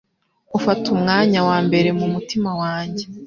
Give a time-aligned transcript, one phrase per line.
[0.57, 3.03] ufata umwanya wa mbere mu mutima wanjye